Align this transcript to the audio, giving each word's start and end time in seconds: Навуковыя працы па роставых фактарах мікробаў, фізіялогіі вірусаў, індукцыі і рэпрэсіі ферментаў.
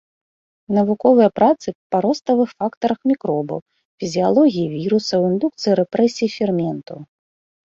Навуковыя 0.77 1.29
працы 1.39 1.67
па 1.95 1.99
роставых 2.05 2.49
фактарах 2.63 2.99
мікробаў, 3.11 3.59
фізіялогіі 4.05 4.67
вірусаў, 4.75 5.21
індукцыі 5.33 5.71
і 5.75 5.77
рэпрэсіі 5.83 6.33
ферментаў. 6.39 6.97